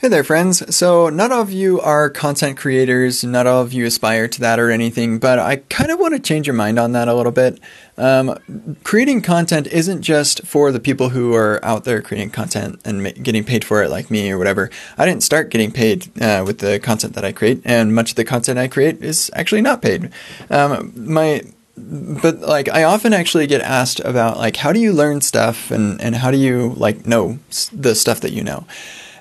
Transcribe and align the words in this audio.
Hey 0.00 0.06
there, 0.06 0.22
friends. 0.22 0.76
So, 0.76 1.08
not 1.08 1.32
all 1.32 1.42
of 1.42 1.50
you 1.50 1.80
are 1.80 2.08
content 2.08 2.56
creators, 2.56 3.24
not 3.24 3.48
all 3.48 3.62
of 3.62 3.72
you 3.72 3.84
aspire 3.84 4.28
to 4.28 4.40
that 4.42 4.60
or 4.60 4.70
anything, 4.70 5.18
but 5.18 5.40
I 5.40 5.56
kind 5.56 5.90
of 5.90 5.98
want 5.98 6.14
to 6.14 6.20
change 6.20 6.46
your 6.46 6.54
mind 6.54 6.78
on 6.78 6.92
that 6.92 7.08
a 7.08 7.14
little 7.14 7.32
bit. 7.32 7.58
Um, 7.96 8.76
creating 8.84 9.22
content 9.22 9.66
isn't 9.66 10.02
just 10.02 10.46
for 10.46 10.70
the 10.70 10.78
people 10.78 11.08
who 11.08 11.34
are 11.34 11.58
out 11.64 11.82
there 11.82 12.00
creating 12.00 12.30
content 12.30 12.80
and 12.84 13.02
ma- 13.02 13.10
getting 13.20 13.42
paid 13.42 13.64
for 13.64 13.82
it, 13.82 13.90
like 13.90 14.08
me 14.08 14.30
or 14.30 14.38
whatever. 14.38 14.70
I 14.96 15.04
didn't 15.04 15.24
start 15.24 15.50
getting 15.50 15.72
paid 15.72 16.12
uh, 16.22 16.44
with 16.46 16.58
the 16.58 16.78
content 16.78 17.14
that 17.14 17.24
I 17.24 17.32
create, 17.32 17.60
and 17.64 17.92
much 17.92 18.10
of 18.10 18.16
the 18.16 18.24
content 18.24 18.56
I 18.56 18.68
create 18.68 19.02
is 19.02 19.32
actually 19.34 19.62
not 19.62 19.82
paid. 19.82 20.12
Um, 20.48 20.92
my 20.94 21.42
but 21.76 22.38
like 22.38 22.68
I 22.68 22.84
often 22.84 23.12
actually 23.12 23.48
get 23.48 23.62
asked 23.62 23.98
about 23.98 24.36
like 24.36 24.54
how 24.54 24.72
do 24.72 24.78
you 24.78 24.92
learn 24.92 25.22
stuff 25.22 25.72
and 25.72 26.00
and 26.00 26.14
how 26.14 26.30
do 26.30 26.38
you 26.38 26.74
like 26.76 27.04
know 27.04 27.40
the 27.72 27.96
stuff 27.96 28.20
that 28.20 28.30
you 28.30 28.44
know. 28.44 28.64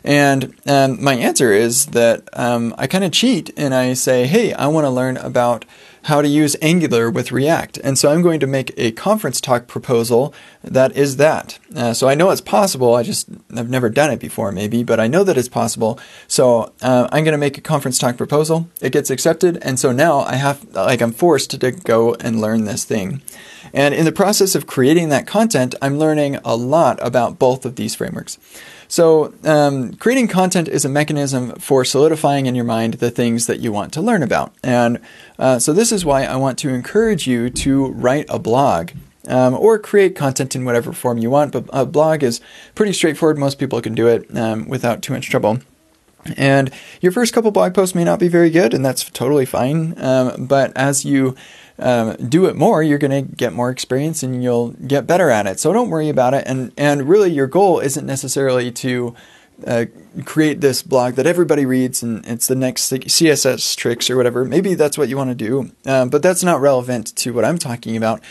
And 0.08 0.56
um, 0.66 1.04
my 1.04 1.16
answer 1.16 1.52
is 1.52 1.88
that 1.88 2.30
um, 2.32 2.74
I 2.78 2.88
kind 2.88 3.04
of 3.04 3.12
cheat 3.12 3.52
and 3.58 3.74
I 3.74 3.92
say, 3.94 4.26
hey, 4.26 4.54
I 4.54 4.68
want 4.68 4.86
to 4.86 4.90
learn 4.90 5.18
about 5.18 5.66
how 6.08 6.22
to 6.22 6.28
use 6.28 6.56
Angular 6.62 7.12
with 7.12 7.34
React. 7.34 7.80
And 7.84 8.00
so 8.00 8.10
I'm 8.10 8.22
going 8.22 8.40
to 8.40 8.48
make 8.48 8.72
a 8.78 8.94
conference 8.94 9.42
talk 9.42 9.68
proposal 9.68 10.34
that 10.64 10.96
is 10.96 11.18
that. 11.18 11.60
Uh, 11.76 11.94
so 11.94 12.08
I 12.08 12.16
know 12.16 12.30
it's 12.30 12.40
possible. 12.40 12.96
I 12.96 13.04
just, 13.04 13.28
I've 13.54 13.70
never 13.70 13.90
done 13.90 14.12
it 14.12 14.20
before, 14.22 14.54
maybe, 14.54 14.84
but 14.84 15.02
I 15.02 15.08
know 15.08 15.26
that 15.26 15.38
it's 15.38 15.50
possible. 15.50 16.00
So 16.30 16.72
uh, 16.82 17.10
I'm 17.12 17.26
going 17.26 17.34
to 17.34 17.38
make 17.38 17.58
a 17.58 17.62
conference 17.62 17.98
talk 17.98 18.16
proposal. 18.16 18.70
It 18.80 18.94
gets 18.94 19.10
accepted. 19.10 19.58
And 19.62 19.78
so 19.78 19.92
now 19.92 20.20
I 20.20 20.36
have, 20.36 20.64
like, 20.74 21.02
I'm 21.02 21.12
forced 21.12 21.52
to 21.60 21.72
go 21.72 22.14
and 22.16 22.40
learn 22.40 22.64
this 22.64 22.86
thing. 22.86 23.22
And 23.74 23.94
in 23.94 24.06
the 24.06 24.14
process 24.14 24.56
of 24.56 24.66
creating 24.66 25.10
that 25.10 25.28
content, 25.28 25.76
I'm 25.82 26.00
learning 26.00 26.38
a 26.46 26.56
lot 26.56 27.00
about 27.02 27.38
both 27.38 27.66
of 27.66 27.76
these 27.76 27.96
frameworks. 27.96 28.38
So, 28.88 29.34
um, 29.44 29.94
creating 29.96 30.30
content 30.30 30.68
is 30.68 30.86
a 30.86 30.90
mechanism 30.90 31.56
for 31.56 31.84
solidifying 31.84 32.46
in 32.46 32.56
your 32.56 32.66
mind 32.66 32.96
the 32.96 33.12
things 33.12 33.46
that 33.48 33.60
you 33.60 33.72
want 33.72 33.92
to 33.94 34.02
learn 34.02 34.24
about. 34.24 34.54
And 34.64 35.00
uh, 35.38 35.60
so, 35.60 35.74
this 35.74 35.92
is 35.92 35.97
why 36.06 36.24
I 36.24 36.36
want 36.36 36.58
to 36.60 36.70
encourage 36.70 37.28
you 37.28 37.50
to 37.50 37.88
write 37.88 38.26
a 38.30 38.40
blog. 38.40 38.92
Um, 39.30 39.56
or 39.56 39.78
create 39.78 40.16
content 40.16 40.56
in 40.56 40.64
whatever 40.64 40.94
form 40.94 41.18
you 41.18 41.30
want, 41.30 41.52
but 41.52 41.66
a 41.74 41.86
blog 41.86 42.24
is 42.24 42.40
pretty 42.76 42.94
straightforward. 42.94 43.38
Most 43.38 43.60
people 43.60 43.82
can 43.82 43.94
do 43.94 44.08
it 44.08 44.26
um, 44.38 44.70
without 44.70 45.02
too 45.02 45.12
much 45.12 45.30
trouble. 45.30 45.60
And 46.38 46.72
your 47.02 47.12
first 47.12 47.34
couple 47.34 47.52
blog 47.52 47.74
posts 47.74 47.94
may 47.94 48.06
not 48.06 48.20
be 48.20 48.30
very 48.30 48.50
good, 48.50 48.74
and 48.74 48.86
that's 48.86 49.04
totally 49.10 49.46
fine. 49.46 50.02
Um, 50.02 50.46
but 50.46 50.72
as 50.78 51.06
you 51.06 51.36
um, 51.80 52.16
do 52.16 52.46
it 52.46 52.56
more, 52.56 52.82
you're 52.82 52.98
going 52.98 53.26
to 53.26 53.36
get 53.36 53.54
more 53.54 53.70
experience 53.70 54.24
and 54.24 54.44
you'll 54.44 54.70
get 54.70 55.08
better 55.08 55.30
at 55.30 55.46
it. 55.46 55.60
So 55.60 55.72
don't 55.74 55.90
worry 55.90 56.10
about 56.10 56.34
it. 56.34 56.44
And 56.48 56.72
and 56.78 57.08
really, 57.08 57.32
your 57.32 57.48
goal 57.48 57.80
isn't 57.80 58.06
necessarily 58.06 58.72
to 58.72 59.16
uh, 59.66 59.86
create 60.26 60.62
this 60.62 60.84
blog 60.84 61.16
that 61.16 61.26
everybody 61.26 61.66
reads 61.66 62.04
and 62.04 62.26
it's 62.28 62.48
the 62.48 62.56
next 62.56 62.92
CSS 62.92 63.76
tricks 63.76 64.10
or 64.10 64.16
whatever. 64.16 64.46
Maybe 64.46 64.74
that's 64.74 64.98
what 64.98 65.10
you 65.10 65.18
want 65.18 65.30
to 65.30 65.36
do, 65.36 65.72
um, 65.86 66.10
but 66.10 66.22
that's 66.22 66.44
not 66.44 66.62
relevant 66.62 67.16
to 67.18 67.34
what 67.34 67.46
I'm 67.46 67.58
talking 67.58 67.98
about. 67.98 68.22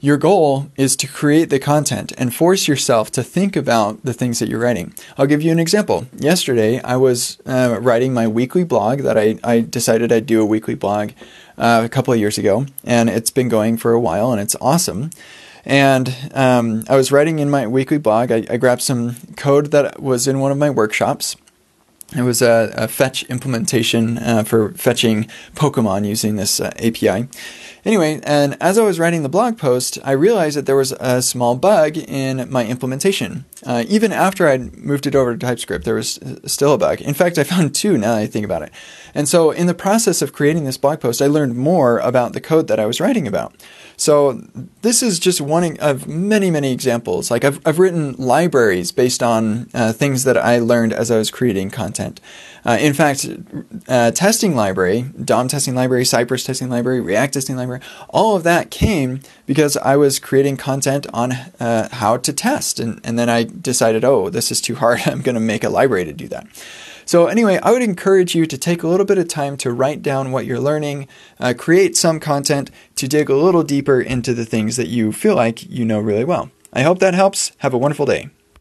Your 0.00 0.16
goal 0.16 0.70
is 0.76 0.94
to 0.96 1.08
create 1.08 1.50
the 1.50 1.58
content 1.58 2.12
and 2.16 2.32
force 2.32 2.68
yourself 2.68 3.10
to 3.12 3.24
think 3.24 3.56
about 3.56 4.04
the 4.04 4.12
things 4.12 4.38
that 4.38 4.48
you're 4.48 4.60
writing. 4.60 4.94
I'll 5.16 5.26
give 5.26 5.42
you 5.42 5.50
an 5.50 5.58
example. 5.58 6.06
Yesterday, 6.16 6.80
I 6.82 6.96
was 6.96 7.38
uh, 7.46 7.78
writing 7.80 8.14
my 8.14 8.28
weekly 8.28 8.62
blog 8.62 9.00
that 9.00 9.18
I, 9.18 9.38
I 9.42 9.60
decided 9.60 10.12
I'd 10.12 10.26
do 10.26 10.40
a 10.40 10.46
weekly 10.46 10.76
blog 10.76 11.10
uh, 11.56 11.82
a 11.84 11.88
couple 11.88 12.14
of 12.14 12.20
years 12.20 12.38
ago, 12.38 12.66
and 12.84 13.10
it's 13.10 13.32
been 13.32 13.48
going 13.48 13.76
for 13.76 13.92
a 13.92 13.98
while, 13.98 14.30
and 14.30 14.40
it's 14.40 14.54
awesome. 14.60 15.10
And 15.64 16.14
um, 16.34 16.84
I 16.88 16.96
was 16.96 17.12
writing 17.12 17.38
in 17.38 17.50
my 17.50 17.66
weekly 17.66 17.98
blog. 17.98 18.30
I, 18.30 18.46
I, 18.48 18.56
grabbed 18.56 18.82
some 18.82 19.16
code 19.36 19.70
that 19.72 20.00
was 20.00 20.26
in 20.26 20.40
one 20.40 20.52
of 20.52 20.58
my 20.58 20.70
workshops. 20.70 21.36
It 22.16 22.22
was 22.22 22.40
a, 22.40 22.72
a 22.74 22.88
fetch 22.88 23.24
implementation 23.24 24.16
uh, 24.16 24.42
for 24.42 24.72
fetching 24.72 25.28
Pokemon 25.54 26.06
using 26.06 26.36
this 26.36 26.58
uh, 26.58 26.70
API. 26.78 27.28
Anyway, 27.84 28.20
and 28.24 28.56
as 28.62 28.78
I 28.78 28.82
was 28.82 28.98
writing 28.98 29.22
the 29.22 29.28
blog 29.28 29.58
post, 29.58 29.98
I 30.02 30.12
realized 30.12 30.56
that 30.56 30.64
there 30.64 30.74
was 30.74 30.92
a 30.92 31.20
small 31.20 31.54
bug 31.54 31.98
in 31.98 32.50
my 32.50 32.66
implementation. 32.66 33.44
Uh, 33.64 33.84
even 33.88 34.10
after 34.10 34.48
I'd 34.48 34.76
moved 34.76 35.06
it 35.06 35.14
over 35.14 35.36
to 35.36 35.38
TypeScript, 35.38 35.84
there 35.84 35.94
was 35.94 36.18
still 36.46 36.72
a 36.72 36.78
bug. 36.78 37.02
In 37.02 37.12
fact, 37.12 37.36
I 37.36 37.44
found 37.44 37.74
two 37.74 37.98
now 37.98 38.14
that 38.14 38.22
I 38.22 38.26
think 38.26 38.46
about 38.46 38.62
it. 38.62 38.72
And 39.14 39.28
so, 39.28 39.50
in 39.50 39.66
the 39.66 39.74
process 39.74 40.22
of 40.22 40.32
creating 40.32 40.64
this 40.64 40.78
blog 40.78 41.00
post, 41.00 41.20
I 41.20 41.26
learned 41.26 41.56
more 41.56 41.98
about 41.98 42.32
the 42.32 42.40
code 42.40 42.68
that 42.68 42.80
I 42.80 42.86
was 42.86 43.00
writing 43.00 43.28
about. 43.28 43.54
So 43.98 44.40
this 44.82 45.02
is 45.02 45.18
just 45.18 45.40
one 45.40 45.76
of 45.78 46.06
many, 46.06 46.52
many 46.52 46.72
examples. 46.72 47.32
Like 47.32 47.44
I've, 47.44 47.60
I've 47.66 47.80
written 47.80 48.14
libraries 48.14 48.92
based 48.92 49.24
on 49.24 49.68
uh, 49.74 49.92
things 49.92 50.22
that 50.22 50.38
I 50.38 50.60
learned 50.60 50.92
as 50.92 51.10
I 51.10 51.18
was 51.18 51.32
creating 51.32 51.70
content. 51.98 52.20
Uh, 52.64 52.78
in 52.80 52.94
fact, 52.94 53.26
uh, 53.88 54.10
testing 54.12 54.54
library, 54.54 55.02
DOM 55.24 55.48
testing 55.48 55.74
library, 55.74 56.04
Cypress 56.04 56.44
testing 56.44 56.68
library, 56.68 57.00
React 57.00 57.34
testing 57.34 57.56
library, 57.56 57.80
all 58.08 58.36
of 58.36 58.42
that 58.44 58.70
came 58.70 59.20
because 59.46 59.76
I 59.76 59.96
was 59.96 60.18
creating 60.18 60.56
content 60.56 61.06
on 61.12 61.32
uh, 61.32 61.88
how 61.92 62.16
to 62.18 62.32
test. 62.32 62.80
And, 62.80 63.00
and 63.04 63.18
then 63.18 63.28
I 63.28 63.44
decided, 63.44 64.04
oh, 64.04 64.30
this 64.30 64.50
is 64.50 64.60
too 64.60 64.76
hard. 64.76 65.00
I'm 65.06 65.22
going 65.22 65.34
to 65.34 65.40
make 65.40 65.64
a 65.64 65.70
library 65.70 66.04
to 66.04 66.12
do 66.12 66.28
that. 66.28 66.46
So, 67.04 67.26
anyway, 67.26 67.58
I 67.62 67.70
would 67.70 67.80
encourage 67.80 68.34
you 68.34 68.44
to 68.44 68.58
take 68.58 68.82
a 68.82 68.88
little 68.88 69.06
bit 69.06 69.16
of 69.16 69.28
time 69.28 69.56
to 69.58 69.72
write 69.72 70.02
down 70.02 70.30
what 70.30 70.44
you're 70.44 70.60
learning, 70.60 71.08
uh, 71.40 71.54
create 71.56 71.96
some 71.96 72.20
content 72.20 72.70
to 72.96 73.08
dig 73.08 73.30
a 73.30 73.34
little 73.34 73.62
deeper 73.62 73.98
into 73.98 74.34
the 74.34 74.44
things 74.44 74.76
that 74.76 74.88
you 74.88 75.10
feel 75.10 75.34
like 75.34 75.66
you 75.70 75.86
know 75.86 76.00
really 76.00 76.24
well. 76.24 76.50
I 76.70 76.82
hope 76.82 76.98
that 76.98 77.14
helps. 77.14 77.52
Have 77.58 77.72
a 77.72 77.78
wonderful 77.78 78.04
day. 78.04 78.28